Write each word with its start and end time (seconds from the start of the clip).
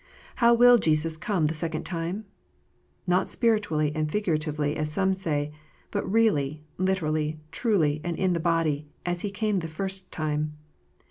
How 0.37 0.55
will 0.55 0.79
Jesus 0.79 1.15
come 1.15 1.45
the 1.45 1.53
second 1.53 1.83
time 1.83 2.25
1? 3.05 3.05
Not 3.05 3.29
spiritually 3.29 3.91
and 3.93 4.11
figuratively, 4.11 4.75
as 4.75 4.91
some 4.91 5.13
say; 5.13 5.51
but 5.91 6.11
really, 6.11 6.63
literally, 6.79 7.39
truly, 7.51 8.01
and 8.03 8.17
in 8.17 8.33
the 8.33 8.39
body, 8.39 8.87
as 9.05 9.21
He 9.21 9.29
came 9.29 9.57
the 9.57 9.67
first 9.67 10.11
time. 10.11 10.57